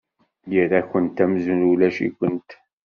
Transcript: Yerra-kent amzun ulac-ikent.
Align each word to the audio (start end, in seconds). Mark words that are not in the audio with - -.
Yerra-kent 0.53 1.23
amzun 1.23 1.67
ulac-ikent. 1.71 2.49